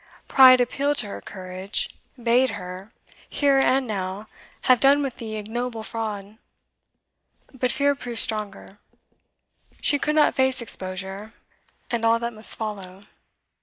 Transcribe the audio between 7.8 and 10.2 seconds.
proved stronger. She could